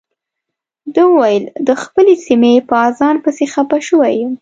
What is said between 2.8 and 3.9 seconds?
اذان پسې خپه